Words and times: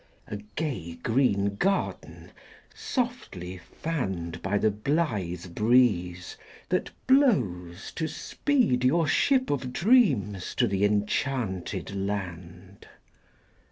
A 0.25 0.37
gay 0.55 0.93
green 0.95 1.57
garden, 1.57 2.31
softly 2.73 3.59
fanned 3.59 4.41
By 4.41 4.57
the 4.57 4.71
blythe 4.71 5.53
breeze 5.53 6.37
that 6.69 6.89
blows 7.05 7.91
To 7.97 8.07
speed 8.07 8.83
your 8.83 9.05
ship 9.07 9.51
of 9.51 9.71
dreams 9.71 10.55
to 10.55 10.65
the 10.65 10.83
enchanted 10.85 11.95
land. 11.95 12.87